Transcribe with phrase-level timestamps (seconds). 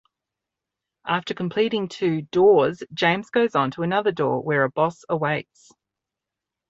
[1.05, 5.71] After completing two "doors", James goes on to another door where a boss awaits.